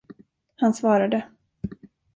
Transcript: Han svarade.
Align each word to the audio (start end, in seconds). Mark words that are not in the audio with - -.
Han 0.55 0.73
svarade. 0.73 1.23